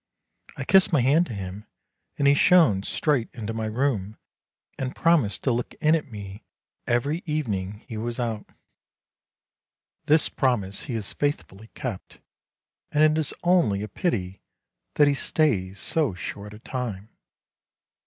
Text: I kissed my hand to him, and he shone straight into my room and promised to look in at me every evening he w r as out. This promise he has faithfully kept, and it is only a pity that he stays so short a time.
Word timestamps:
I 0.57 0.63
kissed 0.63 0.91
my 0.91 1.01
hand 1.01 1.27
to 1.27 1.33
him, 1.35 1.67
and 2.17 2.27
he 2.27 2.33
shone 2.33 2.81
straight 2.81 3.29
into 3.33 3.53
my 3.53 3.67
room 3.67 4.17
and 4.79 4.95
promised 4.95 5.43
to 5.43 5.51
look 5.51 5.75
in 5.75 5.93
at 5.93 6.09
me 6.11 6.43
every 6.87 7.21
evening 7.27 7.83
he 7.87 7.93
w 7.93 8.05
r 8.05 8.09
as 8.09 8.19
out. 8.19 8.47
This 10.07 10.27
promise 10.27 10.85
he 10.85 10.95
has 10.95 11.13
faithfully 11.13 11.69
kept, 11.75 12.19
and 12.91 13.03
it 13.03 13.15
is 13.15 13.31
only 13.43 13.83
a 13.83 13.87
pity 13.87 14.41
that 14.95 15.07
he 15.07 15.13
stays 15.13 15.77
so 15.79 16.15
short 16.15 16.55
a 16.55 16.57
time. 16.59 17.09